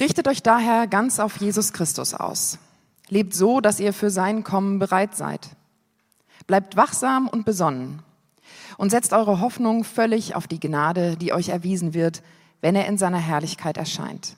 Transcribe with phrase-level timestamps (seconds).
[0.00, 2.58] Richtet euch daher ganz auf Jesus Christus aus.
[3.08, 5.48] Lebt so, dass ihr für sein Kommen bereit seid.
[6.46, 8.02] Bleibt wachsam und besonnen
[8.76, 12.22] und setzt eure Hoffnung völlig auf die Gnade, die euch erwiesen wird,
[12.60, 14.36] wenn er in seiner Herrlichkeit erscheint.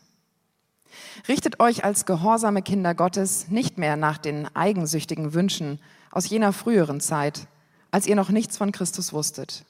[1.29, 5.79] Richtet euch als gehorsame Kinder Gottes nicht mehr nach den eigensüchtigen Wünschen
[6.11, 7.47] aus jener früheren Zeit,
[7.91, 9.65] als ihr noch nichts von Christus wusstet.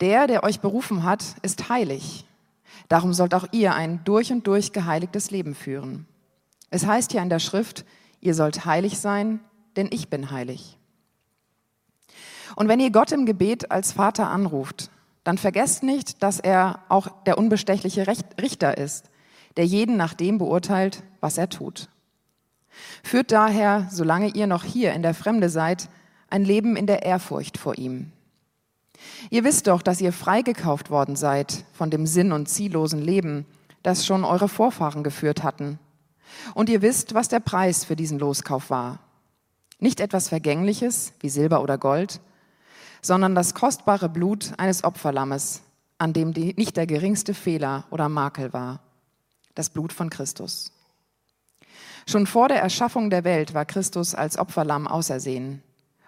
[0.00, 2.24] Der, der euch berufen hat, ist heilig.
[2.88, 6.06] Darum sollt auch ihr ein durch und durch geheiligtes Leben führen.
[6.70, 7.84] Es heißt hier in der Schrift,
[8.20, 9.40] ihr sollt heilig sein,
[9.76, 10.78] denn ich bin heilig.
[12.56, 14.90] Und wenn ihr Gott im Gebet als Vater anruft,
[15.24, 18.06] dann vergesst nicht, dass er auch der unbestechliche
[18.40, 19.10] Richter ist,
[19.56, 21.88] der jeden nach dem beurteilt, was er tut.
[23.02, 25.88] Führt daher, solange ihr noch hier in der Fremde seid,
[26.30, 28.12] ein Leben in der Ehrfurcht vor ihm.
[29.30, 33.46] Ihr wisst doch, dass ihr freigekauft worden seid von dem sinn- und ziellosen Leben,
[33.82, 35.78] das schon eure Vorfahren geführt hatten.
[36.54, 38.98] Und ihr wisst, was der Preis für diesen Loskauf war.
[39.78, 42.20] Nicht etwas Vergängliches wie Silber oder Gold,
[43.00, 45.62] sondern das kostbare Blut eines Opferlammes,
[45.98, 48.80] an dem die, nicht der geringste Fehler oder Makel war.
[49.54, 50.72] Das Blut von Christus.
[52.06, 55.62] Schon vor der Erschaffung der Welt war Christus als Opferlamm ausersehen.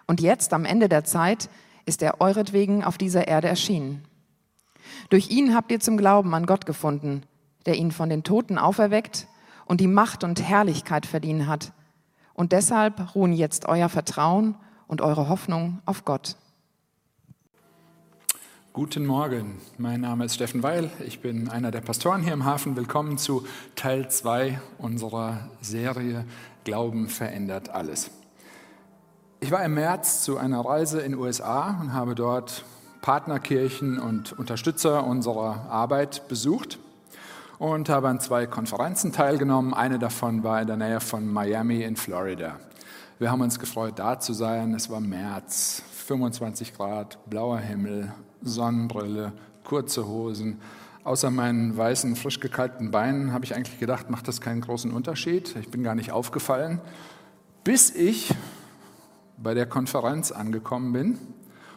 [0.07, 1.49] Und jetzt, am Ende der Zeit,
[1.85, 4.03] ist er euretwegen auf dieser Erde erschienen.
[5.09, 7.23] Durch ihn habt ihr zum Glauben an Gott gefunden,
[7.65, 9.27] der ihn von den Toten auferweckt
[9.65, 11.73] und die Macht und Herrlichkeit verliehen hat.
[12.33, 14.55] Und deshalb ruhen jetzt euer Vertrauen
[14.87, 16.35] und eure Hoffnung auf Gott.
[18.73, 22.75] Guten Morgen, mein Name ist Steffen Weil, ich bin einer der Pastoren hier im Hafen.
[22.75, 26.25] Willkommen zu Teil 2 unserer Serie
[26.65, 28.11] Glauben verändert alles.
[29.41, 32.63] Ich war im März zu einer Reise in den USA und habe dort
[33.01, 36.79] Partnerkirchen und Unterstützer unserer Arbeit besucht
[37.59, 39.73] und habe an zwei Konferenzen teilgenommen.
[39.73, 42.59] Eine davon war in der Nähe von Miami in Florida.
[43.19, 44.73] Wir haben uns gefreut, da zu sein.
[44.73, 49.33] Es war März, 25 Grad, blauer Himmel, Sonnenbrille,
[49.63, 50.59] kurze Hosen.
[51.03, 55.55] Außer meinen weißen, frisch gekalkten Beinen habe ich eigentlich gedacht, macht das keinen großen Unterschied.
[55.57, 56.81] Ich bin gar nicht aufgefallen,
[57.63, 58.33] bis ich
[59.37, 61.17] bei der Konferenz angekommen bin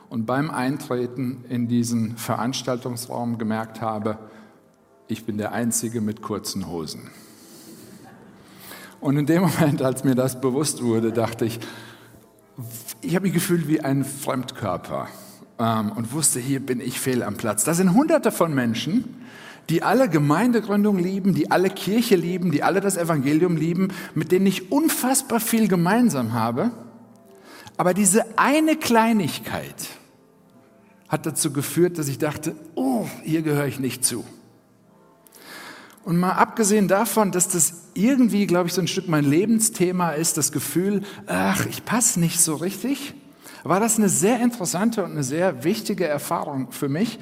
[0.09, 4.19] und beim Eintreten in diesen Veranstaltungsraum gemerkt habe,
[5.07, 7.11] ich bin der Einzige mit kurzen Hosen.
[9.01, 11.61] Und in dem Moment, als mir das bewusst wurde, dachte ich,
[13.01, 15.09] ich habe mich gefühlt wie ein Fremdkörper
[15.59, 17.65] ähm, und wusste, hier bin ich fehl am Platz.
[17.65, 19.23] Da sind hunderte von Menschen,
[19.71, 24.47] die alle Gemeindegründung lieben, die alle Kirche lieben, die alle das Evangelium lieben, mit denen
[24.47, 26.71] ich unfassbar viel gemeinsam habe.
[27.79, 29.87] Aber diese eine Kleinigkeit
[31.09, 34.25] hat dazu geführt, dass ich dachte, oh, hier gehöre ich nicht zu.
[36.05, 40.37] Und mal abgesehen davon, dass das irgendwie, glaube ich, so ein Stück mein Lebensthema ist,
[40.37, 43.15] das Gefühl, ach, ich passe nicht so richtig,
[43.63, 47.19] war das eine sehr interessante und eine sehr wichtige Erfahrung für mich.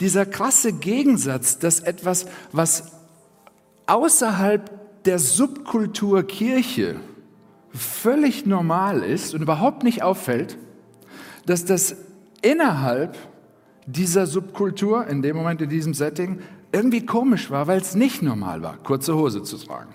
[0.00, 2.92] Dieser krasse Gegensatz, dass etwas, was
[3.86, 6.96] außerhalb der Subkultur Kirche
[7.78, 10.58] völlig normal ist und überhaupt nicht auffällt,
[11.46, 11.96] dass das
[12.42, 13.16] innerhalb
[13.86, 16.40] dieser Subkultur, in dem Moment in diesem Setting,
[16.72, 19.94] irgendwie komisch war, weil es nicht normal war, kurze Hose zu tragen.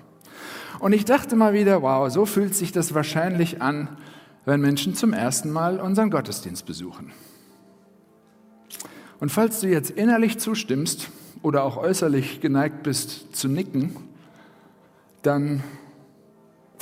[0.79, 3.87] Und ich dachte mal wieder, wow, so fühlt sich das wahrscheinlich an,
[4.45, 7.11] wenn Menschen zum ersten Mal unseren Gottesdienst besuchen.
[9.19, 11.09] Und falls du jetzt innerlich zustimmst
[11.41, 13.95] oder auch äußerlich geneigt bist zu nicken,
[15.21, 15.63] dann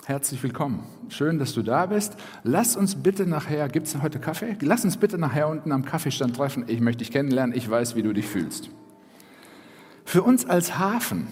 [0.06, 0.84] herzlich willkommen.
[1.10, 2.16] Schön, dass du da bist.
[2.44, 4.58] Lass uns bitte nachher, gibt es heute Kaffee?
[4.62, 6.66] Lass uns bitte nachher unten am Kaffeestand treffen.
[6.68, 7.56] Ich möchte dich kennenlernen.
[7.56, 8.70] Ich weiß, wie du dich fühlst.
[10.04, 11.28] Für uns als Hafen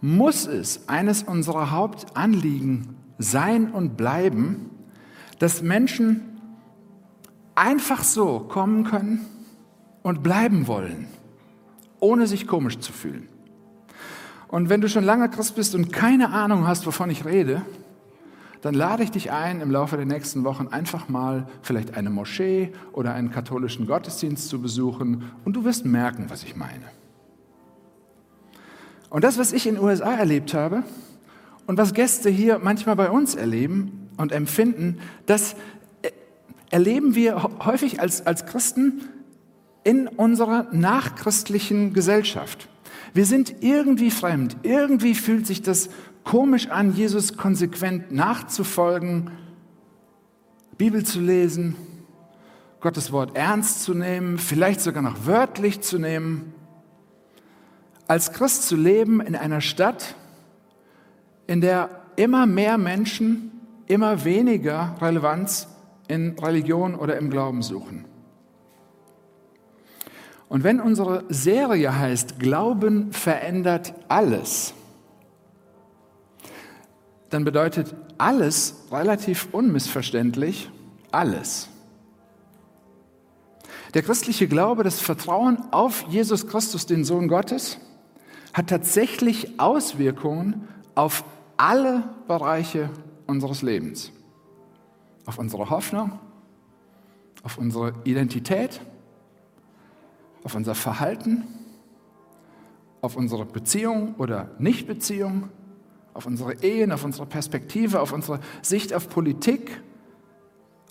[0.00, 4.70] muss es eines unserer Hauptanliegen sein und bleiben,
[5.38, 6.40] dass Menschen
[7.54, 9.24] einfach so kommen können
[10.02, 11.06] und bleiben wollen,
[12.00, 13.28] ohne sich komisch zu fühlen.
[14.48, 17.62] Und wenn du schon lange Christ bist und keine Ahnung hast, wovon ich rede,
[18.62, 22.72] dann lade ich dich ein, im Laufe der nächsten Wochen einfach mal vielleicht eine Moschee
[22.92, 26.84] oder einen katholischen Gottesdienst zu besuchen und du wirst merken, was ich meine.
[29.10, 30.82] Und das, was ich in den USA erlebt habe
[31.66, 35.54] und was Gäste hier manchmal bei uns erleben, und empfinden, das
[36.02, 36.10] äh,
[36.70, 39.02] erleben wir häufig als, als Christen
[39.84, 42.68] in unserer nachchristlichen Gesellschaft.
[43.14, 45.88] Wir sind irgendwie fremd, irgendwie fühlt sich das
[46.24, 49.30] komisch an, Jesus konsequent nachzufolgen,
[50.76, 51.76] Bibel zu lesen,
[52.80, 56.52] Gottes Wort ernst zu nehmen, vielleicht sogar noch wörtlich zu nehmen.
[58.08, 60.14] als Christ zu leben in einer Stadt,
[61.48, 63.50] in der immer mehr Menschen
[63.86, 65.68] immer weniger Relevanz
[66.08, 68.04] in Religion oder im Glauben suchen.
[70.48, 74.74] Und wenn unsere Serie heißt Glauben verändert alles,
[77.30, 80.70] dann bedeutet alles relativ unmissverständlich
[81.10, 81.68] alles.
[83.94, 87.78] Der christliche Glaube, das Vertrauen auf Jesus Christus, den Sohn Gottes,
[88.52, 91.24] hat tatsächlich Auswirkungen auf
[91.56, 92.90] alle Bereiche
[93.26, 94.12] unseres Lebens.
[95.24, 96.18] Auf unsere Hoffnung,
[97.42, 98.80] auf unsere Identität,
[100.44, 101.44] auf unser Verhalten,
[103.00, 105.48] auf unsere Beziehung oder Nichtbeziehung,
[106.14, 109.80] auf unsere Ehen, auf unsere Perspektive, auf unsere Sicht auf Politik,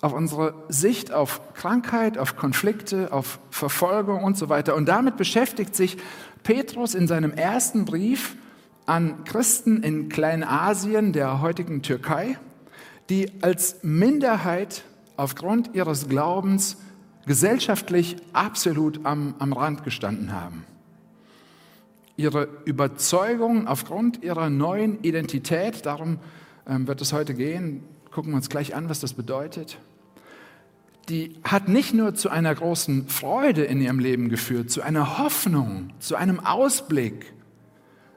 [0.00, 4.76] auf unsere Sicht auf Krankheit, auf Konflikte, auf Verfolgung und so weiter.
[4.76, 5.96] Und damit beschäftigt sich
[6.42, 8.36] Petrus in seinem ersten Brief
[8.86, 12.38] an Christen in Kleinasien, der heutigen Türkei,
[13.10, 14.84] die als Minderheit
[15.16, 16.76] aufgrund ihres Glaubens
[17.26, 20.64] gesellschaftlich absolut am, am Rand gestanden haben.
[22.16, 26.18] Ihre Überzeugung aufgrund ihrer neuen Identität, darum
[26.66, 29.78] ähm, wird es heute gehen, gucken wir uns gleich an, was das bedeutet,
[31.08, 35.90] die hat nicht nur zu einer großen Freude in ihrem Leben geführt, zu einer Hoffnung,
[35.98, 37.32] zu einem Ausblick,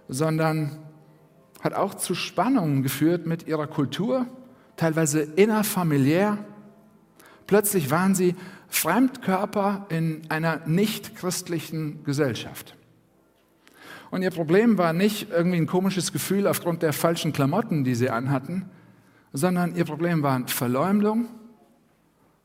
[0.07, 0.77] sondern
[1.61, 4.25] hat auch zu Spannungen geführt mit ihrer Kultur,
[4.75, 6.37] teilweise innerfamiliär.
[7.45, 8.35] Plötzlich waren sie
[8.69, 12.75] Fremdkörper in einer nicht christlichen Gesellschaft.
[14.11, 18.09] Und ihr Problem war nicht irgendwie ein komisches Gefühl aufgrund der falschen Klamotten, die sie
[18.09, 18.69] anhatten,
[19.33, 21.27] sondern ihr Problem waren Verleumdung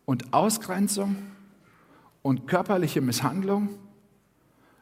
[0.05, 1.17] und Ausgrenzung
[2.23, 3.71] und körperliche Misshandlung,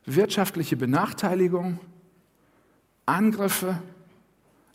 [0.05, 1.79] wirtschaftliche Benachteiligung,
[3.07, 3.81] Angriffe,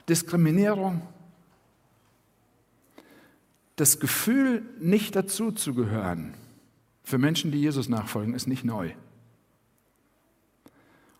[0.08, 1.02] Diskriminierung.
[3.76, 6.34] Das Gefühl, nicht dazuzugehören,
[7.08, 8.92] für Menschen, die Jesus nachfolgen, ist nicht neu.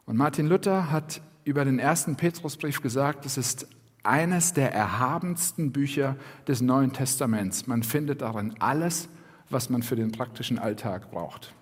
[0.06, 3.70] Und Martin Luther hat über den ersten Petrusbrief gesagt, es ist
[4.04, 7.68] eines der erhabensten Bücher des Neuen Testaments.
[7.68, 9.08] Man findet darin alles,
[9.50, 11.54] was man für den praktischen Alltag braucht.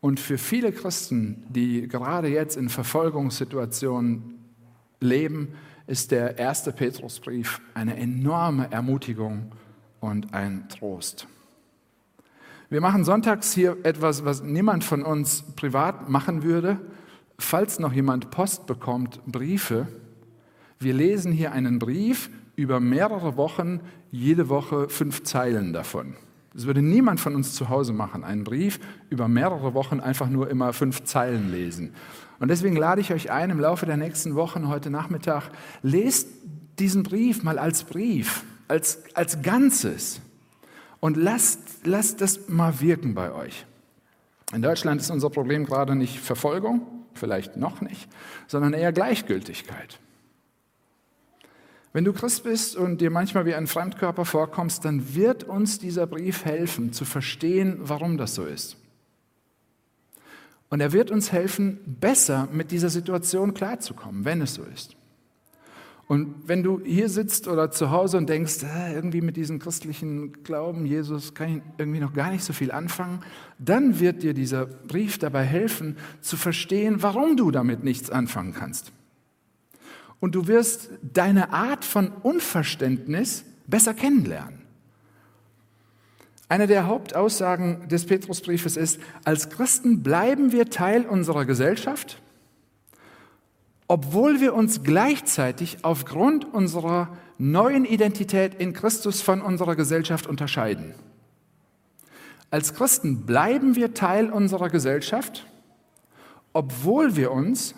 [0.00, 4.44] Und für viele Christen, die gerade jetzt in Verfolgungssituationen
[5.00, 5.54] leben,
[5.88, 9.50] ist der erste Petrusbrief eine enorme Ermutigung
[9.98, 11.26] und ein Trost.
[12.68, 16.80] Wir machen sonntags hier etwas, was niemand von uns privat machen würde.
[17.38, 19.86] Falls noch jemand Post bekommt, Briefe.
[20.80, 23.80] Wir lesen hier einen Brief über mehrere Wochen,
[24.10, 26.14] jede Woche fünf Zeilen davon.
[26.54, 28.80] Das würde niemand von uns zu Hause machen, einen Brief
[29.10, 31.92] über mehrere Wochen einfach nur immer fünf Zeilen lesen.
[32.40, 35.50] Und deswegen lade ich euch ein, im Laufe der nächsten Wochen, heute Nachmittag,
[35.82, 36.28] lest
[36.80, 40.20] diesen Brief mal als Brief, als, als Ganzes.
[41.00, 43.66] Und lasst, lasst das mal wirken bei euch.
[44.52, 48.08] In Deutschland ist unser Problem gerade nicht Verfolgung, vielleicht noch nicht,
[48.46, 49.98] sondern eher Gleichgültigkeit.
[51.92, 56.06] Wenn du Christ bist und dir manchmal wie ein Fremdkörper vorkommst, dann wird uns dieser
[56.06, 58.76] Brief helfen zu verstehen, warum das so ist.
[60.68, 64.96] Und er wird uns helfen, besser mit dieser Situation klarzukommen, wenn es so ist.
[66.08, 68.58] Und wenn du hier sitzt oder zu Hause und denkst,
[68.94, 73.20] irgendwie mit diesem christlichen Glauben, Jesus, kann ich irgendwie noch gar nicht so viel anfangen,
[73.58, 78.92] dann wird dir dieser Brief dabei helfen, zu verstehen, warum du damit nichts anfangen kannst.
[80.20, 84.62] Und du wirst deine Art von Unverständnis besser kennenlernen.
[86.48, 92.22] Eine der Hauptaussagen des Petrusbriefes ist, als Christen bleiben wir Teil unserer Gesellschaft,
[93.88, 100.94] obwohl wir uns gleichzeitig aufgrund unserer neuen Identität in Christus von unserer Gesellschaft unterscheiden.
[102.50, 105.46] Als Christen bleiben wir Teil unserer Gesellschaft,
[106.52, 107.74] obwohl wir uns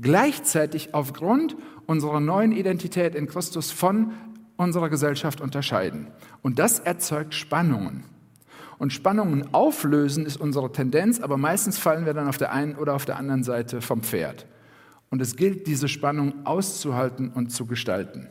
[0.00, 4.12] gleichzeitig aufgrund unserer neuen Identität in Christus von
[4.56, 6.08] unserer Gesellschaft unterscheiden.
[6.42, 8.04] Und das erzeugt Spannungen.
[8.78, 12.94] Und Spannungen auflösen ist unsere Tendenz, aber meistens fallen wir dann auf der einen oder
[12.94, 14.46] auf der anderen Seite vom Pferd.
[15.10, 18.28] Und es gilt, diese Spannung auszuhalten und zu gestalten.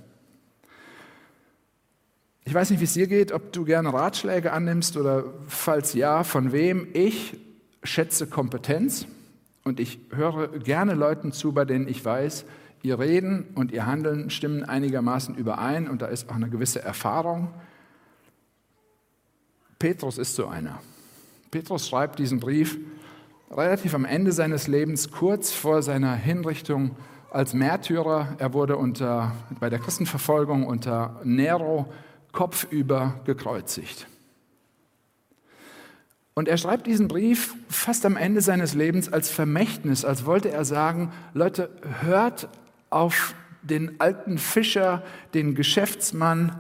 [2.44, 6.24] Ich weiß nicht, wie es dir geht, ob du gerne Ratschläge annimmst oder falls ja,
[6.24, 6.88] von wem.
[6.94, 7.38] Ich
[7.84, 9.08] schätze Kompetenz
[9.64, 12.46] und ich höre gerne Leuten zu, bei denen ich weiß,
[12.84, 17.52] ihr Reden und ihr Handeln stimmen einigermaßen überein und da ist auch eine gewisse Erfahrung.
[19.80, 20.80] Petrus ist so einer.
[21.50, 22.78] Petrus schreibt diesen Brief
[23.56, 26.96] relativ am Ende seines Lebens, kurz vor seiner Hinrichtung
[27.32, 28.36] als Märtyrer.
[28.38, 31.92] Er wurde unter, bei der Christenverfolgung unter Nero
[32.32, 34.08] kopfüber gekreuzigt.
[36.34, 40.66] Und er schreibt diesen Brief fast am Ende seines Lebens als Vermächtnis, als wollte er
[40.66, 41.70] sagen, Leute,
[42.02, 42.50] hört
[42.90, 45.02] auf den alten Fischer,
[45.34, 46.60] den Geschäftsmann,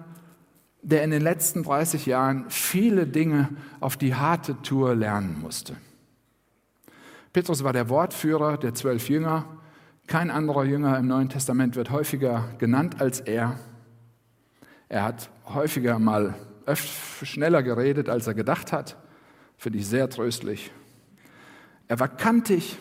[0.82, 3.50] der in den letzten 30 Jahren viele Dinge
[3.82, 5.75] auf die harte Tour lernen musste.
[7.36, 9.44] Petrus war der Wortführer der zwölf Jünger.
[10.08, 13.60] Kein anderer Jünger im Neuen Testament wird häufiger genannt als er.
[14.88, 16.36] Er hat häufiger mal
[17.24, 18.96] schneller geredet, als er gedacht hat.
[19.58, 20.72] Finde ich sehr tröstlich.
[21.89, 22.77] Er war kantig,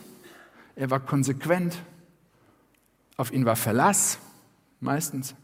[0.76, 1.76] er war konsequent,
[3.16, 4.20] auf ihn war Verlass
[4.78, 5.34] meistens.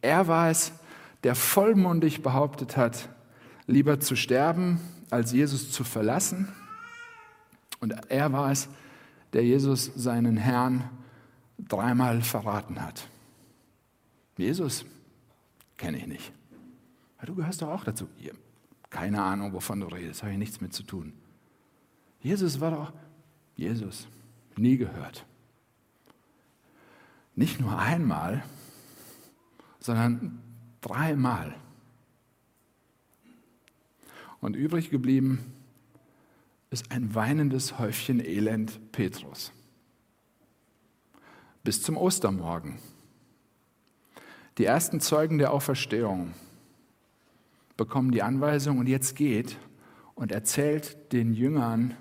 [0.00, 0.72] Er war es,
[1.24, 3.10] der vollmundig behauptet hat,
[3.66, 6.48] lieber zu sterben, als Jesus zu verlassen.
[7.82, 8.68] Und er war es,
[9.32, 10.88] der Jesus seinen Herrn
[11.58, 13.08] dreimal verraten hat.
[14.36, 14.86] Jesus
[15.76, 16.32] kenne ich nicht.
[17.26, 18.06] du gehörst doch auch dazu.
[18.88, 21.12] Keine Ahnung, wovon du redest, habe ich nichts mit zu tun.
[22.20, 22.92] Jesus war doch
[23.56, 24.06] Jesus,
[24.56, 25.26] nie gehört.
[27.34, 28.44] Nicht nur einmal,
[29.80, 30.40] sondern
[30.80, 31.56] dreimal.
[34.40, 35.61] Und übrig geblieben
[36.72, 39.52] ist ein weinendes Häufchen Elend Petrus.
[41.62, 42.78] Bis zum Ostermorgen.
[44.58, 46.34] Die ersten Zeugen der Auferstehung
[47.76, 49.56] bekommen die Anweisung und jetzt geht
[50.14, 51.96] und erzählt den Jüngern,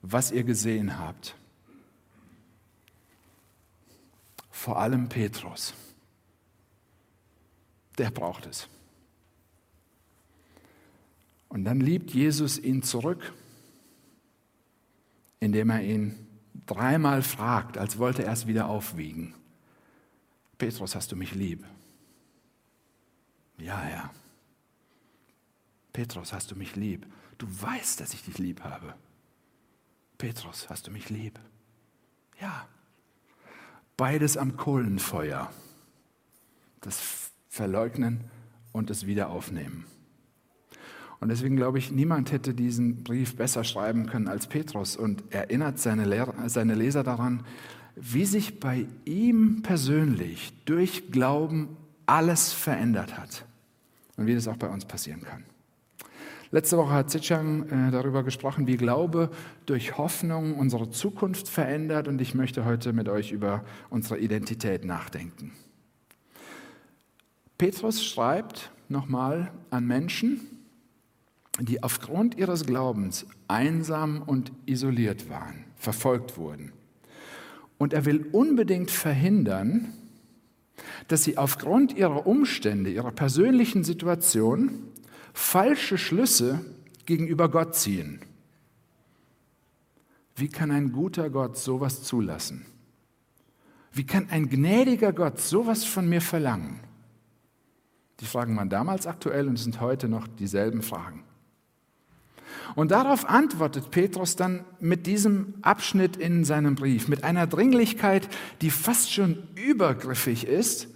[0.00, 1.36] was ihr gesehen habt.
[4.50, 5.74] Vor allem Petrus
[7.98, 8.68] der braucht es.
[11.48, 13.32] Und dann liebt Jesus ihn zurück,
[15.44, 16.26] indem er ihn
[16.66, 19.34] dreimal fragt, als wollte er es wieder aufwiegen.
[20.56, 21.64] Petrus, hast du mich lieb?
[23.58, 24.10] Ja, ja.
[25.92, 27.06] Petrus, hast du mich lieb?
[27.36, 28.94] Du weißt, dass ich dich lieb habe.
[30.16, 31.38] Petrus, hast du mich lieb?
[32.40, 32.66] Ja.
[33.96, 35.52] Beides am Kohlenfeuer.
[36.80, 38.30] Das verleugnen
[38.72, 39.84] und es wieder aufnehmen.
[41.20, 45.78] Und deswegen glaube ich, niemand hätte diesen Brief besser schreiben können als Petrus und erinnert
[45.78, 47.44] seine, Lehrer, seine Leser daran,
[47.96, 51.68] wie sich bei ihm persönlich durch Glauben
[52.06, 53.46] alles verändert hat
[54.16, 55.44] und wie das auch bei uns passieren kann.
[56.50, 59.30] Letzte Woche hat Zitschang äh, darüber gesprochen, wie Glaube
[59.66, 65.52] durch Hoffnung unsere Zukunft verändert und ich möchte heute mit euch über unsere Identität nachdenken.
[67.58, 70.53] Petrus schreibt nochmal an Menschen,
[71.60, 76.72] die aufgrund ihres Glaubens einsam und isoliert waren, verfolgt wurden.
[77.78, 79.92] Und er will unbedingt verhindern,
[81.08, 84.88] dass sie aufgrund ihrer Umstände, ihrer persönlichen Situation
[85.32, 86.64] falsche Schlüsse
[87.06, 88.20] gegenüber Gott ziehen.
[90.36, 92.66] Wie kann ein guter Gott sowas zulassen?
[93.92, 96.80] Wie kann ein gnädiger Gott sowas von mir verlangen?
[98.20, 101.22] Die Fragen waren damals aktuell und sind heute noch dieselben Fragen.
[102.74, 108.28] Und darauf antwortet Petrus dann mit diesem Abschnitt in seinem Brief, mit einer Dringlichkeit,
[108.60, 110.88] die fast schon übergriffig ist.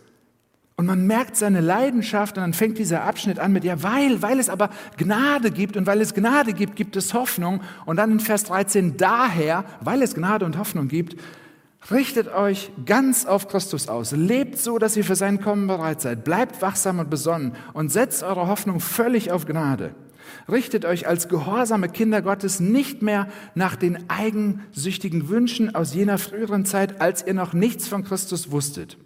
[0.76, 4.38] Und man merkt seine Leidenschaft und dann fängt dieser Abschnitt an mit, ja, weil, weil
[4.38, 7.62] es aber Gnade gibt und weil es Gnade gibt, gibt es Hoffnung.
[7.84, 11.16] Und dann in Vers 13, daher, weil es Gnade und Hoffnung gibt,
[11.90, 14.12] Richtet euch ganz auf Christus aus.
[14.12, 16.22] Lebt so, dass ihr für sein Kommen bereit seid.
[16.22, 19.94] Bleibt wachsam und besonnen und setzt eure Hoffnung völlig auf Gnade.
[20.50, 26.64] Richtet euch als gehorsame Kinder Gottes nicht mehr nach den eigensüchtigen Wünschen aus jener früheren
[26.64, 28.96] Zeit, als ihr noch nichts von Christus wusstet.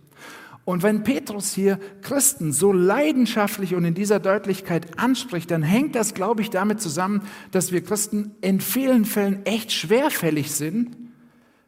[0.64, 6.14] Und wenn Petrus hier Christen so leidenschaftlich und in dieser Deutlichkeit anspricht, dann hängt das,
[6.14, 10.96] glaube ich, damit zusammen, dass wir Christen in vielen Fällen echt schwerfällig sind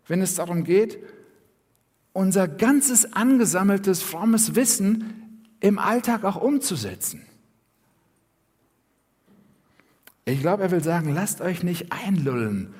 [0.06, 0.98] wenn es darum geht,
[2.12, 7.26] unser ganzes angesammeltes frommes Wissen im Alltag auch umzusetzen.
[10.24, 12.72] Ich glaube, er will sagen, lasst euch nicht einlullen,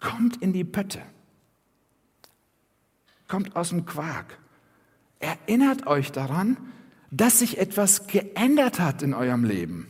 [0.00, 1.00] kommt in die Pötte,
[3.26, 4.38] kommt aus dem Quark,
[5.18, 6.58] erinnert euch daran,
[7.10, 9.88] dass sich etwas geändert hat in eurem Leben.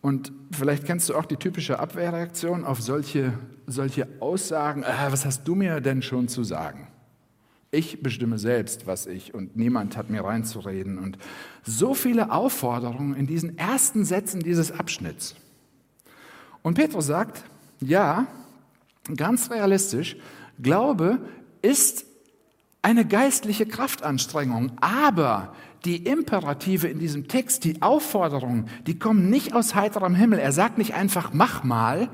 [0.00, 5.46] Und vielleicht kennst du auch die typische Abwehrreaktion auf solche, solche Aussagen, äh, was hast
[5.46, 6.88] du mir denn schon zu sagen?
[7.70, 10.98] Ich bestimme selbst, was ich und niemand hat mir reinzureden.
[10.98, 11.18] Und
[11.62, 15.36] so viele Aufforderungen in diesen ersten Sätzen dieses Abschnitts.
[16.62, 17.44] Und Petrus sagt,
[17.80, 18.26] ja,
[19.16, 20.16] ganz realistisch,
[20.60, 21.18] Glaube
[21.60, 22.04] ist
[22.82, 25.54] eine geistliche Kraftanstrengung, aber
[25.84, 30.38] die Imperative in diesem Text, die Aufforderungen, die kommen nicht aus heiterem Himmel.
[30.38, 32.08] Er sagt nicht einfach, mach mal.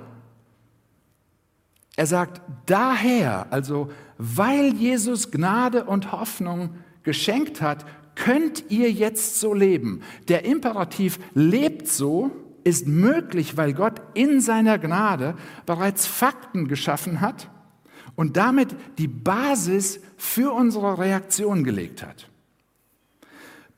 [1.97, 6.71] Er sagt, daher, also weil Jesus Gnade und Hoffnung
[7.03, 10.03] geschenkt hat, könnt ihr jetzt so leben.
[10.29, 12.31] Der Imperativ lebt so
[12.69, 15.35] ist möglich, weil Gott in seiner Gnade
[15.65, 17.51] bereits Fakten geschaffen hat
[18.15, 22.29] und damit die Basis für unsere Reaktion gelegt hat.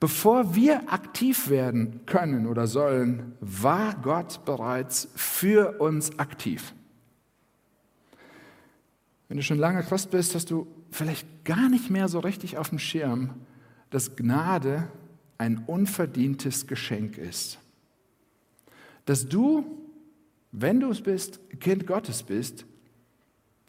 [0.01, 6.75] Bevor wir aktiv werden können oder sollen, war Gott bereits für uns aktiv.
[9.29, 12.71] Wenn du schon lange Christ bist, hast du vielleicht gar nicht mehr so richtig auf
[12.71, 13.35] dem Schirm,
[13.91, 14.91] dass Gnade
[15.39, 17.59] ein unverdientes Geschenk ist.
[19.05, 19.65] Dass du,
[20.53, 22.65] wenn du es bist, Kind Gottes bist,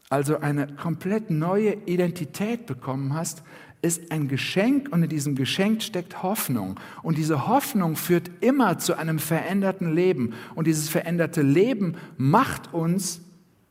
[0.08, 3.42] also eine komplett neue Identität bekommen hast,
[3.82, 6.78] ist ein Geschenk und in diesem Geschenk steckt Hoffnung.
[7.02, 10.34] Und diese Hoffnung führt immer zu einem veränderten Leben.
[10.54, 13.22] Und dieses veränderte Leben macht uns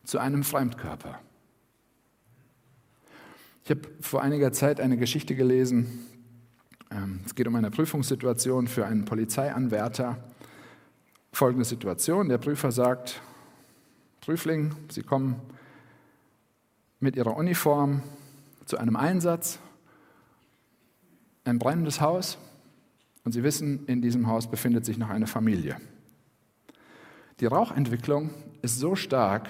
[0.04, 1.20] zu einem Fremdkörper.
[3.64, 6.08] Ich habe vor einiger Zeit eine Geschichte gelesen.
[6.92, 10.18] Ähm, es geht um eine Prüfungssituation für einen Polizeianwärter.
[11.34, 13.22] Folgende Situation, der Prüfer sagt,
[14.20, 15.42] Prüfling, Sie kommen
[17.00, 18.04] mit Ihrer Uniform
[18.66, 19.60] zu einem Einsatz
[21.46, 22.38] ein brennendes Haus
[23.24, 25.78] und Sie wissen, in diesem Haus befindet sich noch eine Familie.
[27.40, 28.30] Die Rauchentwicklung
[28.62, 29.50] ist so stark,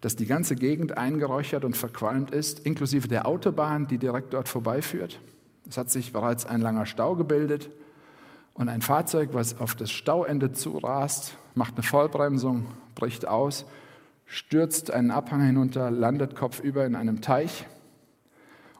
[0.00, 5.20] dass die ganze Gegend eingeräuchert und verqualmt ist, inklusive der Autobahn, die direkt dort vorbeiführt.
[5.68, 7.68] Es hat sich bereits ein langer Stau gebildet
[8.54, 13.66] und ein Fahrzeug, was auf das Stauende zurast, macht eine Vollbremsung, bricht aus,
[14.26, 17.66] stürzt einen Abhang hinunter, landet kopfüber in einem Teich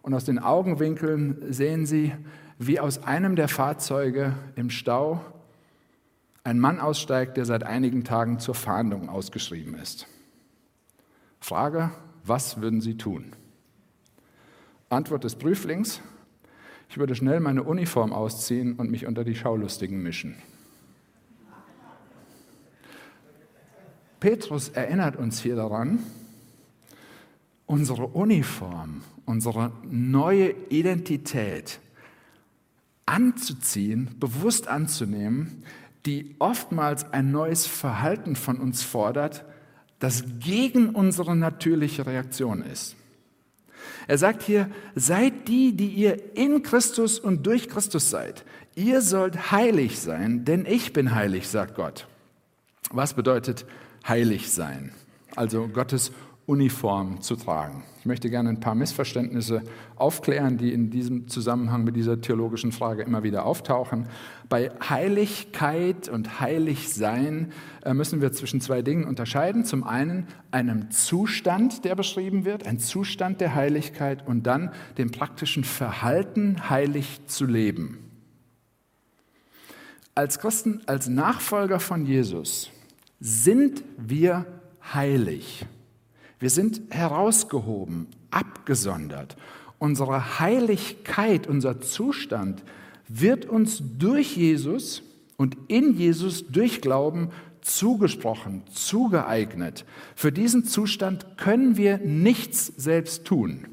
[0.02, 2.12] und aus den Augenwinkeln sehen Sie,
[2.58, 5.20] wie aus einem der Fahrzeuge im Stau
[6.44, 10.06] ein Mann aussteigt, der seit einigen Tagen zur Fahndung ausgeschrieben ist.
[11.40, 11.90] Frage,
[12.22, 13.32] was würden Sie tun?
[14.90, 16.00] Antwort des Prüflings,
[16.94, 20.36] ich würde schnell meine Uniform ausziehen und mich unter die Schaulustigen mischen.
[24.20, 25.98] Petrus erinnert uns hier daran,
[27.66, 31.80] unsere Uniform, unsere neue Identität
[33.06, 35.64] anzuziehen, bewusst anzunehmen,
[36.06, 39.44] die oftmals ein neues Verhalten von uns fordert,
[39.98, 42.94] das gegen unsere natürliche Reaktion ist.
[44.06, 48.44] Er sagt hier, seid die, die ihr in Christus und durch Christus seid.
[48.74, 52.06] Ihr sollt heilig sein, denn ich bin heilig, sagt Gott.
[52.90, 53.66] Was bedeutet
[54.06, 54.92] heilig sein?
[55.36, 56.12] Also Gottes
[56.46, 57.82] Uniform zu tragen.
[58.00, 59.62] Ich möchte gerne ein paar Missverständnisse
[59.96, 64.08] aufklären, die in diesem Zusammenhang mit dieser theologischen Frage immer wieder auftauchen.
[64.50, 67.52] Bei Heiligkeit und Heiligsein
[67.82, 69.64] äh, müssen wir zwischen zwei Dingen unterscheiden.
[69.64, 75.64] Zum einen einem Zustand, der beschrieben wird, ein Zustand der Heiligkeit und dann dem praktischen
[75.64, 77.98] Verhalten, heilig zu leben.
[80.14, 82.70] Als Christen, als Nachfolger von Jesus
[83.18, 84.44] sind wir
[84.92, 85.66] heilig.
[86.44, 89.34] Wir sind herausgehoben, abgesondert.
[89.78, 92.62] Unsere Heiligkeit, unser Zustand
[93.08, 95.02] wird uns durch Jesus
[95.38, 97.30] und in Jesus durch Glauben
[97.62, 99.86] zugesprochen, zugeeignet.
[100.16, 103.66] Für diesen Zustand können wir nichts selbst tun.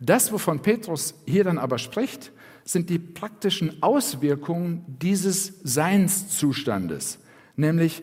[0.00, 2.30] Das, wovon Petrus hier dann aber spricht,
[2.64, 7.20] sind die praktischen Auswirkungen dieses Seinszustandes,
[7.56, 8.02] nämlich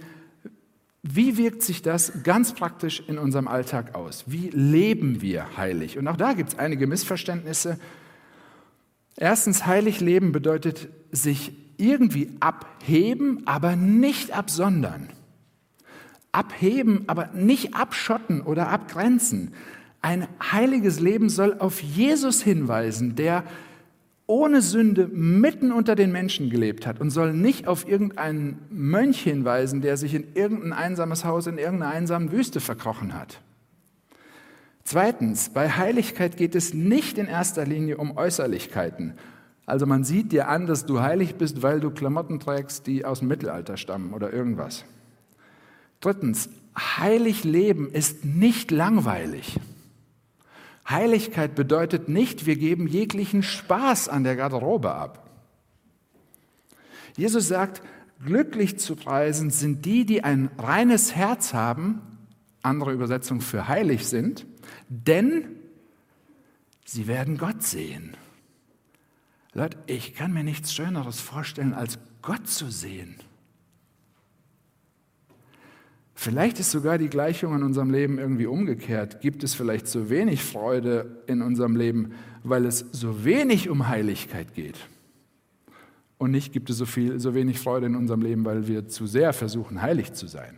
[1.07, 4.23] wie wirkt sich das ganz praktisch in unserem Alltag aus?
[4.25, 5.99] Wie leben wir heilig?
[5.99, 7.77] Und auch da gibt es einige Missverständnisse.
[9.15, 15.09] Erstens, heilig leben bedeutet sich irgendwie abheben, aber nicht absondern.
[16.31, 19.53] Abheben, aber nicht abschotten oder abgrenzen.
[20.01, 23.43] Ein heiliges Leben soll auf Jesus hinweisen, der
[24.27, 29.81] ohne Sünde mitten unter den Menschen gelebt hat und soll nicht auf irgendeinen Mönch hinweisen,
[29.81, 33.41] der sich in irgendein einsames Haus in irgendeiner einsamen Wüste verkrochen hat.
[34.83, 39.13] Zweitens, bei Heiligkeit geht es nicht in erster Linie um Äußerlichkeiten.
[39.65, 43.19] Also man sieht dir an, dass du heilig bist, weil du Klamotten trägst, die aus
[43.19, 44.85] dem Mittelalter stammen oder irgendwas.
[46.01, 49.59] Drittens, heilig leben ist nicht langweilig.
[50.89, 55.29] Heiligkeit bedeutet nicht, wir geben jeglichen Spaß an der Garderobe ab.
[57.15, 57.81] Jesus sagt,
[58.23, 62.01] Glücklich zu preisen sind die, die ein reines Herz haben,
[62.61, 64.45] andere Übersetzung für heilig sind,
[64.87, 65.45] denn
[66.85, 68.15] sie werden Gott sehen.
[69.53, 73.15] Leute, ich kann mir nichts Schöneres vorstellen, als Gott zu sehen.
[76.17, 79.19] Vielleicht ist sogar die Gleichung in unserem Leben irgendwie umgekehrt.
[79.19, 84.53] Gibt es vielleicht so wenig Freude in unserem Leben, weil es so wenig um Heiligkeit
[84.53, 84.77] geht?
[86.17, 89.05] Und nicht gibt es so, viel, so wenig Freude in unserem Leben, weil wir zu
[89.05, 90.57] sehr versuchen, heilig zu sein.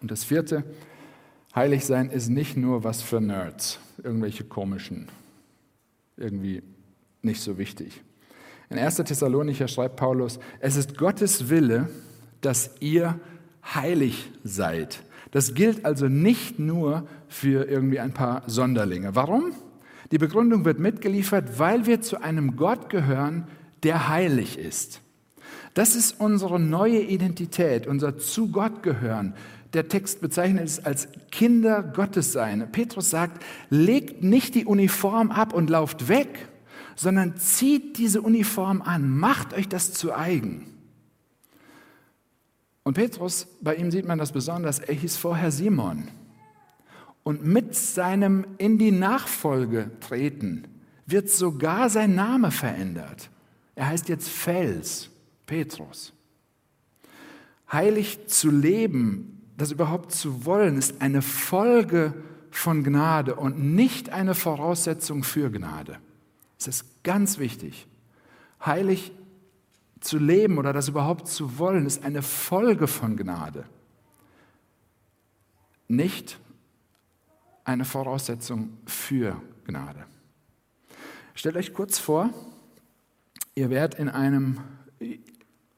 [0.00, 0.64] Und das vierte,
[1.54, 5.08] heilig sein ist nicht nur was für Nerds, irgendwelche komischen,
[6.16, 6.64] irgendwie
[7.22, 8.02] nicht so wichtig.
[8.68, 8.96] In 1.
[8.96, 11.88] Thessalonicher schreibt Paulus, es ist Gottes Wille,
[12.40, 13.20] dass ihr
[13.64, 15.02] heilig seid.
[15.30, 19.14] Das gilt also nicht nur für irgendwie ein paar Sonderlinge.
[19.14, 19.52] Warum?
[20.10, 23.48] Die Begründung wird mitgeliefert, weil wir zu einem Gott gehören,
[23.82, 25.00] der heilig ist.
[25.74, 29.34] Das ist unsere neue Identität, unser zu Gott gehören.
[29.72, 32.68] Der Text bezeichnet es als Kinder Gottes sein.
[32.72, 36.48] Petrus sagt, legt nicht die Uniform ab und lauft weg,
[36.94, 40.66] sondern zieht diese Uniform an, macht euch das zu eigen.
[42.84, 46.08] Und Petrus, bei ihm sieht man das besonders, er hieß vorher Simon.
[47.22, 50.66] Und mit seinem in die Nachfolge treten
[51.06, 53.30] wird sogar sein Name verändert.
[53.74, 55.10] Er heißt jetzt Fels,
[55.46, 56.12] Petrus.
[57.70, 62.14] Heilig zu leben, das überhaupt zu wollen, ist eine Folge
[62.50, 65.98] von Gnade und nicht eine Voraussetzung für Gnade.
[66.58, 67.86] Es ist ganz wichtig.
[68.64, 69.12] Heilig
[70.02, 73.64] zu leben oder das überhaupt zu wollen, ist eine Folge von Gnade.
[75.88, 76.38] Nicht
[77.64, 80.04] eine Voraussetzung für Gnade.
[81.34, 82.30] Stellt euch kurz vor,
[83.54, 84.60] ihr werdet in einem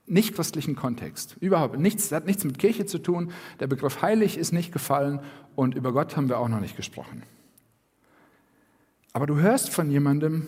[0.06, 4.36] nicht christlichen Kontext, überhaupt nichts, das hat nichts mit Kirche zu tun, der Begriff heilig
[4.36, 5.20] ist nicht gefallen
[5.56, 7.22] und über Gott haben wir auch noch nicht gesprochen.
[9.12, 10.46] Aber du hörst von jemandem,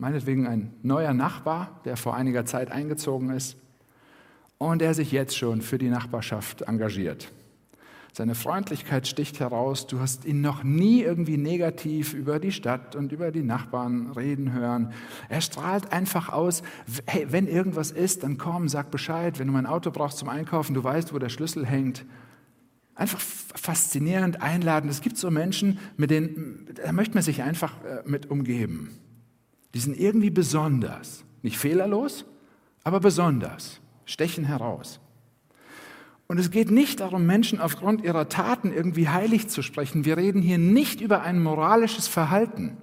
[0.00, 3.56] meinetwegen ein neuer Nachbar, der vor einiger Zeit eingezogen ist
[4.58, 7.30] und der sich jetzt schon für die Nachbarschaft engagiert.
[8.12, 9.86] Seine Freundlichkeit sticht heraus.
[9.86, 14.52] Du hast ihn noch nie irgendwie negativ über die Stadt und über die Nachbarn reden
[14.52, 14.92] hören.
[15.28, 16.62] Er strahlt einfach aus,
[17.06, 19.38] hey, wenn irgendwas ist, dann komm, sag Bescheid.
[19.38, 22.04] Wenn du mein Auto brauchst zum Einkaufen, du weißt, wo der Schlüssel hängt.
[22.96, 24.90] Einfach faszinierend, einladend.
[24.90, 28.90] Es gibt so Menschen, mit denen da möchte man sich einfach äh, mit umgeben.
[29.74, 31.24] Die sind irgendwie besonders.
[31.42, 32.24] Nicht fehlerlos,
[32.84, 33.80] aber besonders.
[34.04, 35.00] Stechen heraus.
[36.26, 40.04] Und es geht nicht darum, Menschen aufgrund ihrer Taten irgendwie heilig zu sprechen.
[40.04, 42.76] Wir reden hier nicht über ein moralisches Verhalten.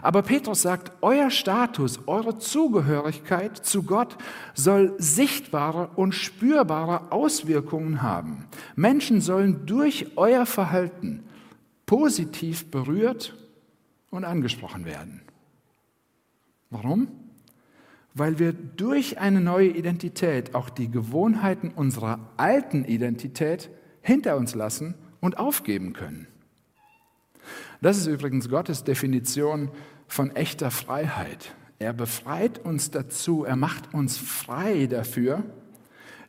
[0.00, 4.16] Aber Petrus sagt, euer Status, eure Zugehörigkeit zu Gott
[4.54, 8.46] soll sichtbare und spürbare Auswirkungen haben.
[8.74, 11.24] Menschen sollen durch euer Verhalten
[11.84, 13.36] positiv berührt
[14.10, 15.22] und angesprochen werden.
[16.70, 17.08] Warum?
[18.18, 23.70] weil wir durch eine neue Identität auch die Gewohnheiten unserer alten Identität
[24.02, 26.26] hinter uns lassen und aufgeben können.
[27.80, 29.70] Das ist übrigens Gottes Definition
[30.08, 31.54] von echter Freiheit.
[31.78, 35.44] Er befreit uns dazu, er macht uns frei dafür,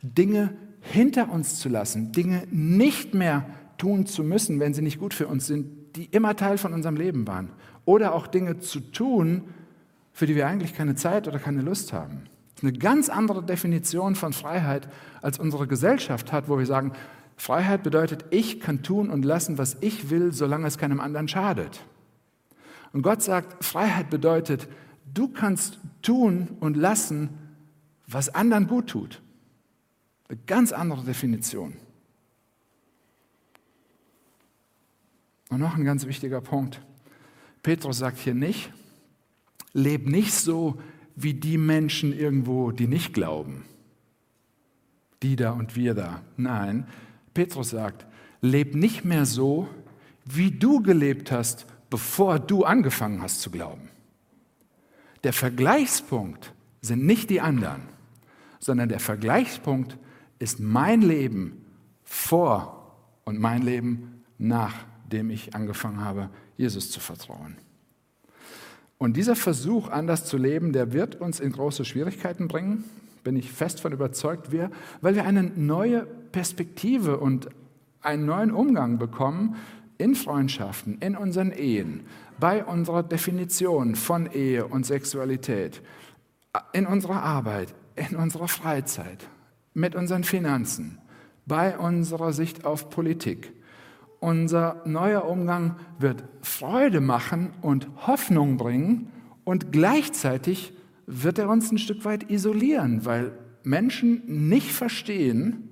[0.03, 3.45] Dinge hinter uns zu lassen, Dinge nicht mehr
[3.79, 6.95] tun zu müssen, wenn sie nicht gut für uns sind, die immer Teil von unserem
[6.95, 7.49] Leben waren.
[7.85, 9.45] Oder auch Dinge zu tun,
[10.19, 12.23] für die wir eigentlich keine Zeit oder keine Lust haben.
[12.55, 14.89] Das ist eine ganz andere Definition von Freiheit,
[15.21, 16.91] als unsere Gesellschaft hat, wo wir sagen,
[17.37, 21.85] Freiheit bedeutet, ich kann tun und lassen, was ich will, solange es keinem anderen schadet.
[22.91, 24.67] Und Gott sagt, Freiheit bedeutet,
[25.13, 27.29] du kannst tun und lassen,
[28.05, 29.21] was anderen gut tut.
[30.27, 31.77] Eine ganz andere Definition.
[35.47, 36.81] Und noch ein ganz wichtiger Punkt.
[37.63, 38.73] Petrus sagt hier nicht,
[39.73, 40.79] Leb nicht so
[41.15, 43.65] wie die Menschen irgendwo, die nicht glauben.
[45.21, 46.21] Die da und wir da.
[46.37, 46.87] Nein,
[47.33, 48.05] Petrus sagt,
[48.41, 49.67] leb nicht mehr so,
[50.25, 53.89] wie du gelebt hast, bevor du angefangen hast zu glauben.
[55.23, 57.81] Der Vergleichspunkt sind nicht die anderen,
[58.59, 59.97] sondern der Vergleichspunkt
[60.37, 61.65] ist mein Leben
[62.03, 67.57] vor und mein Leben nachdem ich angefangen habe, Jesus zu vertrauen.
[68.99, 72.83] Und dieser Versuch, anders zu leben, der wird uns in große Schwierigkeiten bringen,
[73.23, 77.49] bin ich fest von überzeugt, wir, weil wir eine neue Perspektive und
[78.01, 79.55] einen neuen Umgang bekommen
[79.97, 82.01] in Freundschaften, in unseren Ehen,
[82.41, 85.81] bei unserer Definition von Ehe und Sexualität,
[86.73, 89.29] in unserer Arbeit, in unserer Freizeit,
[89.73, 90.97] mit unseren Finanzen,
[91.45, 93.53] bei unserer Sicht auf Politik.
[94.19, 99.11] Unser neuer Umgang wird Freude machen und Hoffnung bringen
[99.45, 100.73] und gleichzeitig
[101.05, 103.31] wird er uns ein Stück weit isolieren, weil
[103.63, 105.69] Menschen nicht verstehen,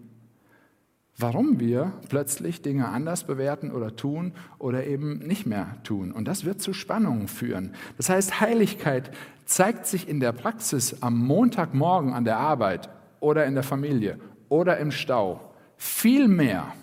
[1.18, 6.12] warum wir plötzlich Dinge anders bewerten oder tun oder eben nicht mehr tun.
[6.12, 7.74] Und das wird zu Spannungen führen.
[7.98, 9.12] Das heißt, Heiligkeit
[9.46, 14.78] zeigt sich in der Praxis am Montagmorgen an der Arbeit oder in der Familie oder
[14.78, 16.74] im Stau viel mehr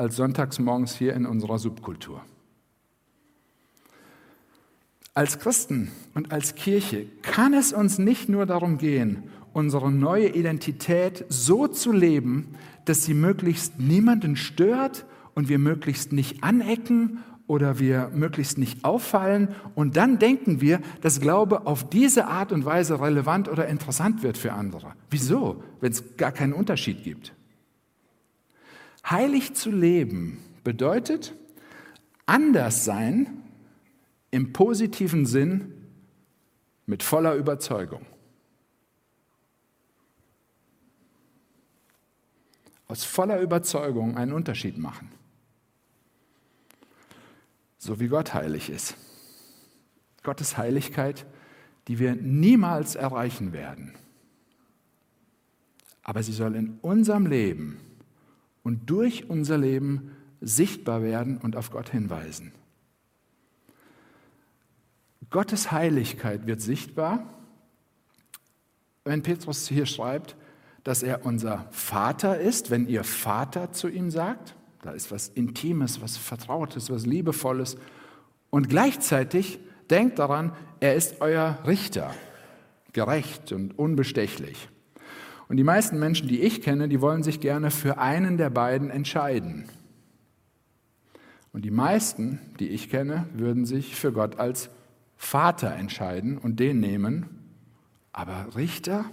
[0.00, 2.22] als sonntags morgens hier in unserer Subkultur.
[5.12, 11.26] Als Christen und als Kirche kann es uns nicht nur darum gehen, unsere neue Identität
[11.28, 12.54] so zu leben,
[12.86, 19.48] dass sie möglichst niemanden stört und wir möglichst nicht anecken oder wir möglichst nicht auffallen.
[19.74, 24.38] Und dann denken wir, dass Glaube auf diese Art und Weise relevant oder interessant wird
[24.38, 24.94] für andere.
[25.10, 27.34] Wieso, wenn es gar keinen Unterschied gibt?
[29.08, 31.34] Heilig zu leben bedeutet
[32.26, 33.42] anders sein
[34.30, 35.74] im positiven Sinn
[36.86, 38.06] mit voller Überzeugung.
[42.90, 45.12] aus voller Überzeugung einen Unterschied machen.
[47.78, 48.96] So wie Gott heilig ist.
[50.24, 51.24] Gottes Heiligkeit,
[51.86, 53.94] die wir niemals erreichen werden.
[56.02, 57.78] Aber sie soll in unserem Leben
[58.62, 62.52] und durch unser Leben sichtbar werden und auf Gott hinweisen.
[65.30, 67.24] Gottes Heiligkeit wird sichtbar,
[69.04, 70.36] wenn Petrus hier schreibt,
[70.84, 74.54] dass er unser Vater ist, wenn ihr Vater zu ihm sagt.
[74.82, 77.76] Da ist was Intimes, was Vertrautes, was Liebevolles.
[78.48, 82.14] Und gleichzeitig denkt daran, er ist euer Richter,
[82.92, 84.68] gerecht und unbestechlich.
[85.50, 88.88] Und die meisten Menschen, die ich kenne, die wollen sich gerne für einen der beiden
[88.88, 89.64] entscheiden.
[91.52, 94.70] Und die meisten, die ich kenne, würden sich für Gott als
[95.16, 97.26] Vater entscheiden und den nehmen.
[98.12, 99.06] Aber Richter?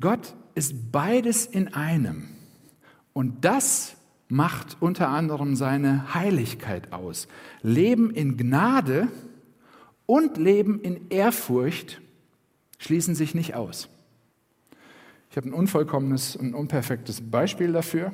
[0.00, 2.28] Gott ist beides in einem.
[3.12, 3.94] Und das
[4.26, 7.28] macht unter anderem seine Heiligkeit aus.
[7.62, 9.06] Leben in Gnade
[10.06, 12.00] und Leben in Ehrfurcht
[12.80, 13.88] schließen sich nicht aus.
[15.38, 18.10] Ich habe ein unvollkommenes und unperfektes Beispiel dafür.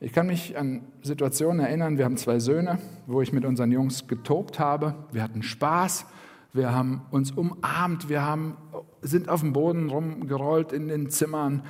[0.00, 4.08] Ich kann mich an Situationen erinnern, wir haben zwei Söhne, wo ich mit unseren Jungs
[4.08, 4.94] getobt habe.
[5.12, 6.06] Wir hatten Spaß,
[6.54, 8.56] wir haben uns umarmt, wir haben,
[9.02, 11.60] sind auf dem Boden rumgerollt in den Zimmern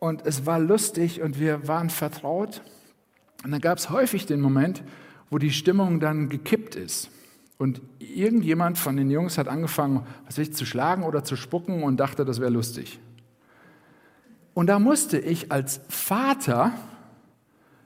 [0.00, 2.62] und es war lustig und wir waren vertraut.
[3.44, 4.82] Und dann gab es häufig den Moment,
[5.30, 7.12] wo die Stimmung dann gekippt ist.
[7.58, 11.84] Und irgendjemand von den Jungs hat angefangen, was weiß ich, zu schlagen oder zu spucken
[11.84, 12.98] und dachte, das wäre lustig.
[14.60, 16.74] Und da musste ich als Vater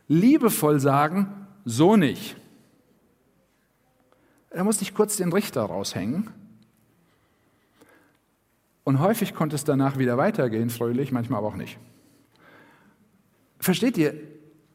[0.09, 2.35] liebevoll sagen, so nicht.
[4.51, 6.31] Da musste ich kurz den Richter raushängen.
[8.83, 11.79] Und häufig konnte es danach wieder weitergehen, fröhlich, manchmal aber auch nicht.
[13.61, 14.15] Versteht ihr,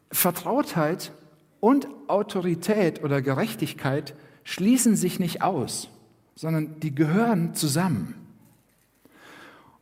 [0.09, 1.11] Vertrautheit
[1.59, 5.89] und Autorität oder Gerechtigkeit schließen sich nicht aus,
[6.35, 8.28] sondern die gehören zusammen.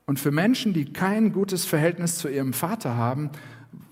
[0.07, 3.29] Und für Menschen, die kein gutes Verhältnis zu ihrem Vater haben,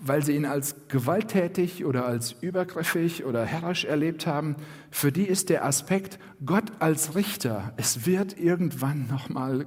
[0.00, 4.56] weil sie ihn als gewalttätig oder als übergriffig oder herrisch erlebt haben,
[4.90, 9.66] für die ist der Aspekt Gott als Richter, es wird irgendwann nochmal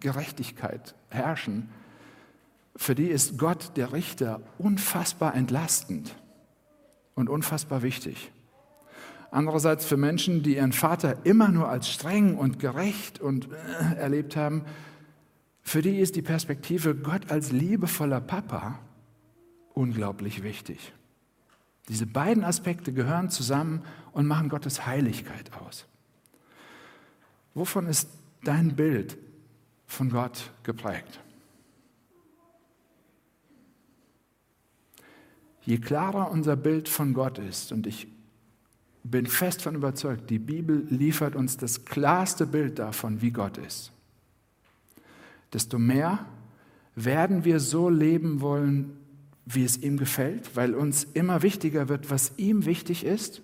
[0.00, 1.68] Gerechtigkeit herrschen,
[2.76, 6.16] für die ist Gott, der Richter, unfassbar entlastend
[7.14, 8.32] und unfassbar wichtig.
[9.30, 14.34] Andererseits für Menschen, die ihren Vater immer nur als streng und gerecht und äh, erlebt
[14.34, 14.64] haben,
[15.64, 18.78] für die ist die Perspektive Gott als liebevoller Papa
[19.72, 20.92] unglaublich wichtig.
[21.88, 25.86] Diese beiden Aspekte gehören zusammen und machen Gottes Heiligkeit aus.
[27.54, 28.08] Wovon ist
[28.44, 29.16] dein Bild
[29.86, 31.20] von Gott geprägt?
[35.62, 38.06] Je klarer unser Bild von Gott ist, und ich
[39.02, 43.92] bin fest davon überzeugt, die Bibel liefert uns das klarste Bild davon, wie Gott ist,
[45.54, 46.26] desto mehr
[46.94, 48.96] werden wir so leben wollen,
[49.46, 53.42] wie es ihm gefällt, weil uns immer wichtiger wird, was ihm wichtig ist?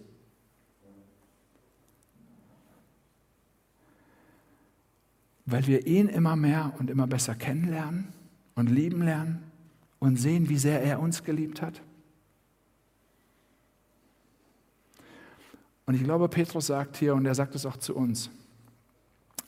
[5.46, 8.08] Weil wir ihn immer mehr und immer besser kennenlernen
[8.54, 9.42] und lieben lernen
[9.98, 11.82] und sehen, wie sehr er uns geliebt hat?
[15.86, 18.30] Und ich glaube, Petrus sagt hier, und er sagt es auch zu uns,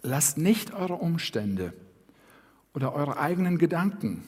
[0.02, 1.72] lasst nicht eure Umstände
[2.74, 4.22] oder eure eigenen Gedanken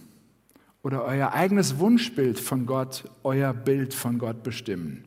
[0.82, 5.04] oder euer eigenes Wunschbild von Gott, euer Bild von Gott bestimmen.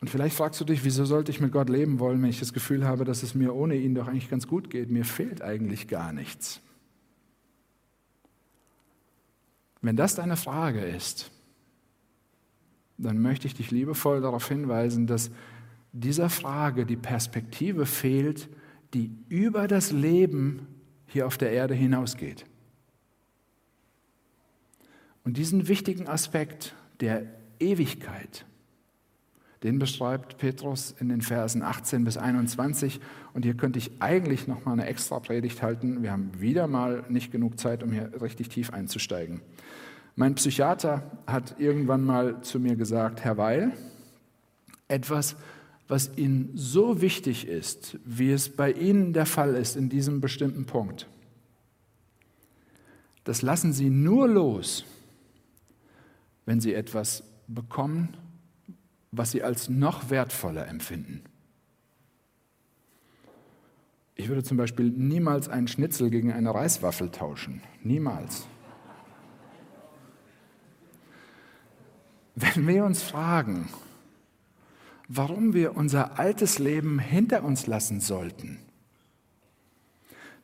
[0.00, 2.54] Und vielleicht fragst du dich, wieso sollte ich mit Gott leben wollen, wenn ich das
[2.54, 4.90] Gefühl habe, dass es mir ohne ihn doch eigentlich ganz gut geht.
[4.90, 6.60] Mir fehlt eigentlich gar nichts.
[9.82, 11.30] Wenn das deine Frage ist,
[12.98, 15.30] dann möchte ich dich liebevoll darauf hinweisen, dass
[15.92, 18.48] dieser Frage die Perspektive fehlt,
[18.94, 20.66] die über das Leben
[21.06, 22.44] hier auf der Erde hinausgeht.
[25.24, 27.26] Und diesen wichtigen Aspekt der
[27.58, 28.46] Ewigkeit,
[29.62, 33.00] den beschreibt Petrus in den Versen 18 bis 21.
[33.34, 36.02] Und hier könnte ich eigentlich noch mal eine extra Predigt halten.
[36.02, 39.42] Wir haben wieder mal nicht genug Zeit, um hier richtig tief einzusteigen.
[40.16, 43.72] Mein Psychiater hat irgendwann mal zu mir gesagt, Herr Weil,
[44.88, 45.36] etwas,
[45.90, 50.64] was Ihnen so wichtig ist, wie es bei Ihnen der Fall ist in diesem bestimmten
[50.64, 51.08] Punkt,
[53.24, 54.84] das lassen Sie nur los,
[56.46, 58.16] wenn Sie etwas bekommen,
[59.10, 61.22] was Sie als noch wertvoller empfinden.
[64.14, 67.62] Ich würde zum Beispiel niemals einen Schnitzel gegen eine Reiswaffel tauschen.
[67.82, 68.46] Niemals.
[72.36, 73.68] Wenn wir uns fragen,
[75.12, 78.60] warum wir unser altes Leben hinter uns lassen sollten,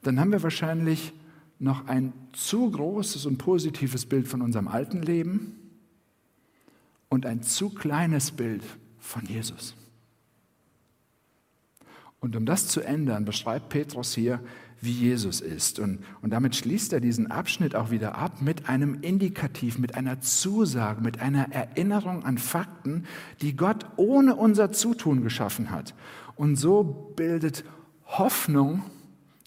[0.03, 1.13] dann haben wir wahrscheinlich
[1.61, 5.57] noch ein zu großes und positives Bild von unserem alten Leben
[7.09, 8.63] und ein zu kleines Bild
[8.99, 9.77] von Jesus.
[12.19, 14.41] Und um das zu ändern, beschreibt Petrus hier,
[14.81, 15.79] wie Jesus ist.
[15.79, 20.21] Und, und damit schließt er diesen Abschnitt auch wieder ab mit einem Indikativ, mit einer
[20.21, 23.05] Zusage, mit einer Erinnerung an Fakten,
[23.41, 25.95] die Gott ohne unser Zutun geschaffen hat.
[26.37, 27.65] Und so bildet
[28.05, 28.83] Hoffnung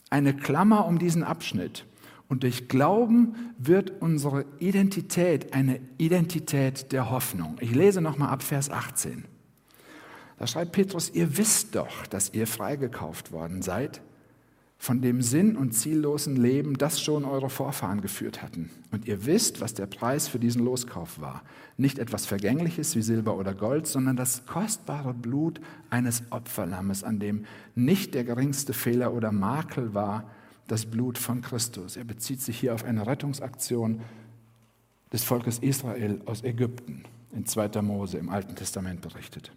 [0.10, 1.86] eine Klammer um diesen Abschnitt.
[2.28, 7.58] Und durch Glauben wird unsere Identität eine Identität der Hoffnung.
[7.60, 9.26] Ich lese nochmal ab Vers 18.
[10.38, 14.02] Da schreibt Petrus, ihr wisst doch, dass ihr freigekauft worden seid
[14.82, 18.72] von dem sinn- und ziellosen Leben, das schon eure Vorfahren geführt hatten.
[18.92, 21.44] Und ihr wisst, was der Preis für diesen Loskauf war.
[21.76, 27.46] Nicht etwas Vergängliches wie Silber oder Gold, sondern das kostbare Blut eines Opferlammes, an dem
[27.76, 30.32] nicht der geringste Fehler oder Makel war,
[30.68, 31.98] das Blut von Christus.
[31.98, 34.00] Er bezieht sich hier auf eine Rettungsaktion
[35.12, 37.82] des Volkes Israel aus Ägypten, in 2.
[37.82, 39.52] Mose im Alten Testament berichtet.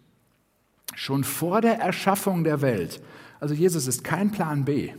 [0.95, 3.01] Schon vor der Erschaffung der Welt,
[3.39, 4.91] also Jesus ist kein Plan B,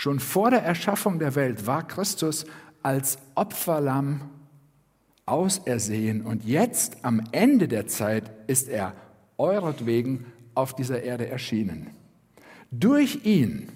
[0.00, 2.46] Schon vor der Erschaffung der Welt war Christus
[2.82, 4.30] als Opferlamm
[5.26, 8.94] ausersehen und jetzt am Ende der Zeit ist er
[9.36, 11.90] euretwegen auf dieser Erde erschienen.
[12.70, 13.68] Durch ihn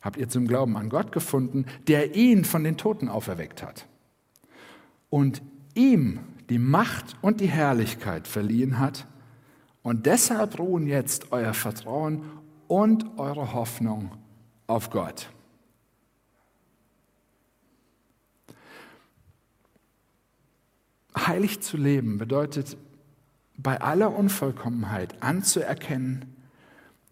[0.00, 3.86] habt ihr zum Glauben an Gott gefunden, der ihn von den Toten auferweckt hat
[5.10, 5.42] und
[5.74, 9.06] ihm die Macht und die Herrlichkeit verliehen hat.
[9.82, 12.22] Und deshalb ruhen jetzt euer Vertrauen
[12.68, 14.12] und eure Hoffnung
[14.66, 15.28] auf Gott.
[21.28, 22.78] Heilig zu leben bedeutet
[23.58, 26.24] bei aller Unvollkommenheit anzuerkennen,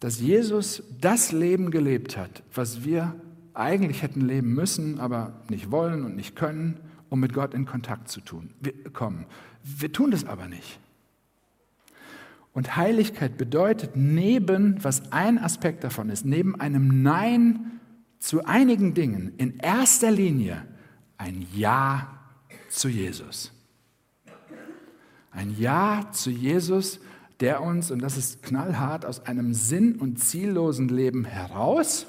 [0.00, 3.14] dass Jesus das Leben gelebt hat, was wir
[3.52, 8.08] eigentlich hätten leben müssen, aber nicht wollen und nicht können, um mit Gott in Kontakt
[8.08, 9.26] zu tun, wir kommen.
[9.62, 10.78] Wir tun das aber nicht.
[12.52, 17.80] Und Heiligkeit bedeutet neben, was ein Aspekt davon ist, neben einem Nein
[18.18, 20.64] zu einigen Dingen in erster Linie
[21.18, 22.18] ein Ja
[22.70, 23.52] zu Jesus.
[25.36, 26.98] Ein Ja zu Jesus,
[27.40, 32.06] der uns, und das ist knallhart, aus einem sinn- und ziellosen Leben heraus,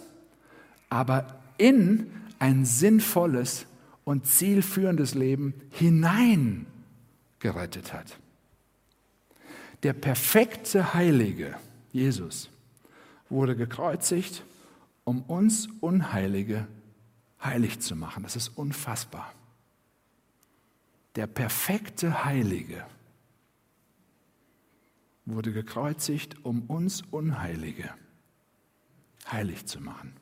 [0.90, 2.10] aber in
[2.40, 3.66] ein sinnvolles
[4.06, 6.66] und zielführendes Leben hinein
[7.40, 8.18] gerettet hat.
[9.84, 11.56] Der perfekte Heilige,
[11.92, 12.50] Jesus,
[13.30, 14.44] wurde gekreuzigt,
[15.04, 16.66] um uns Unheilige
[17.44, 18.24] heilig zu machen.
[18.24, 19.34] Das ist unfassbar.
[21.18, 22.86] Der perfekte Heilige
[25.28, 27.90] wurde gekreuzigt, um uns Unheilige
[29.30, 30.14] heilig zu machen.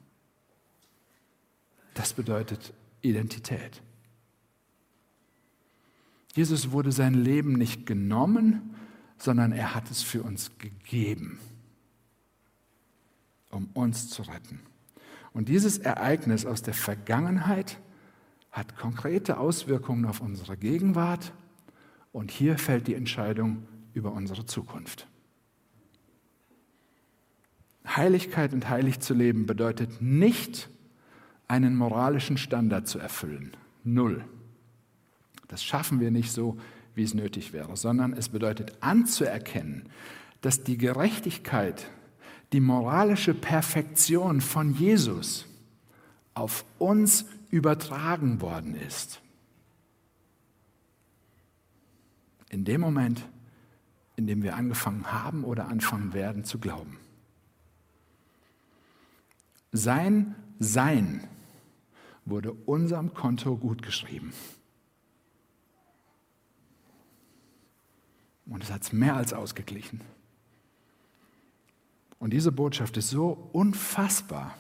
[1.94, 3.82] Das bedeutet Identität.
[6.34, 8.76] Jesus wurde sein Leben nicht genommen,
[9.18, 11.40] sondern er hat es für uns gegeben,
[13.52, 14.60] um uns zu retten.
[15.32, 17.80] Und dieses Ereignis aus der Vergangenheit
[18.52, 21.34] hat konkrete Auswirkungen auf unsere Gegenwart.
[22.12, 25.08] Und hier fällt die Entscheidung über unsere Zukunft.
[27.88, 30.70] Heiligkeit und heilig zu leben bedeutet nicht,
[31.48, 33.56] einen moralischen Standard zu erfüllen.
[33.84, 34.26] Null.
[35.48, 36.58] Das schaffen wir nicht so,
[36.96, 39.90] wie es nötig wäre, sondern es bedeutet anzuerkennen,
[40.42, 41.90] dass die Gerechtigkeit,
[42.52, 45.46] die moralische Perfektion von Jesus
[46.34, 49.22] auf uns übertragen worden ist.
[52.50, 53.28] In dem Moment,
[54.16, 56.98] in dem wir angefangen haben oder anfangen werden zu glauben.
[59.72, 61.28] Sein Sein
[62.24, 64.34] wurde unserem Konto gut geschrieben.
[68.46, 70.02] Und es hat es mehr als ausgeglichen.
[72.20, 74.56] Und diese Botschaft ist so unfassbar.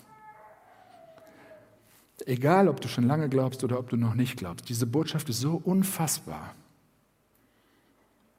[2.25, 5.39] Egal, ob du schon lange glaubst oder ob du noch nicht glaubst, diese Botschaft ist
[5.39, 6.55] so unfassbar,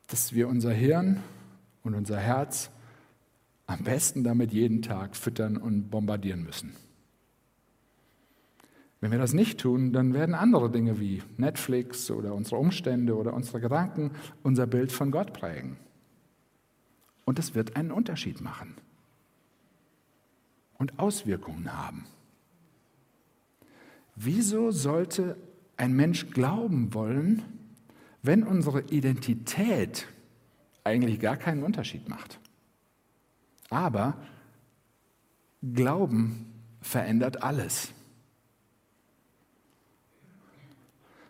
[0.07, 1.23] dass wir unser Hirn
[1.83, 2.71] und unser Herz
[3.67, 6.73] am besten damit jeden Tag füttern und bombardieren müssen.
[9.01, 13.35] Wenn wir das nicht tun, dann werden andere Dinge wie Netflix oder unsere Umstände oder
[13.35, 15.77] unsere Gedanken unser Bild von Gott prägen.
[17.25, 18.75] Und es wird einen Unterschied machen
[20.79, 22.07] und Auswirkungen haben.
[24.15, 25.37] Wieso sollte
[25.77, 27.43] ein Mensch glauben wollen,
[28.27, 30.07] wenn unsere Identität
[30.85, 32.41] eigentlich gar keinen Unterschied macht?
[33.71, 34.17] Aber
[35.63, 37.93] Glauben verändert alles.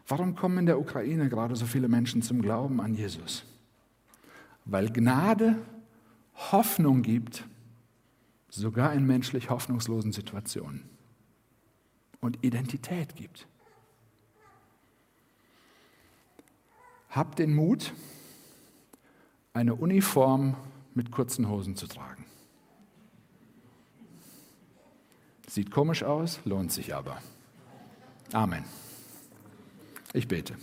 [0.09, 3.45] Warum kommen in der Ukraine gerade so viele Menschen zum Glauben an Jesus?
[4.65, 5.57] Weil Gnade
[6.35, 7.45] Hoffnung gibt,
[8.49, 10.89] sogar in menschlich hoffnungslosen Situationen
[12.21, 13.49] und Identität gibt.
[17.17, 17.95] Habt den Mut,
[19.55, 20.55] eine Uniform
[20.93, 22.27] mit kurzen Hosen zu tragen.
[25.49, 27.17] Sieht komisch aus, lohnt sich aber.
[28.35, 28.65] Amen.
[30.13, 30.57] Ich bete.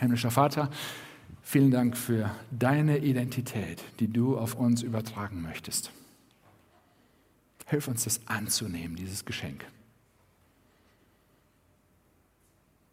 [0.00, 0.70] Himmlischer Vater,
[1.42, 5.92] vielen Dank für deine Identität, die du auf uns übertragen möchtest.
[7.66, 9.66] Hilf uns, das anzunehmen, dieses Geschenk.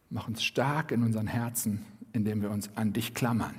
[0.09, 3.55] Mach uns stark in unseren Herzen, indem wir uns an dich klammern.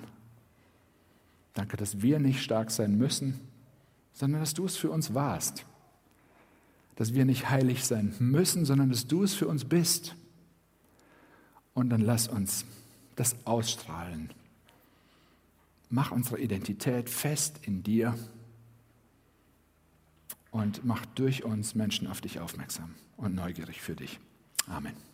[1.52, 3.40] Danke, dass wir nicht stark sein müssen,
[4.12, 5.64] sondern dass du es für uns warst.
[6.96, 10.14] Dass wir nicht heilig sein müssen, sondern dass du es für uns bist.
[11.74, 12.64] Und dann lass uns
[13.16, 14.30] das ausstrahlen.
[15.90, 18.16] Mach unsere Identität fest in dir
[20.50, 24.18] und mach durch uns Menschen auf dich aufmerksam und neugierig für dich.
[24.68, 25.13] Amen.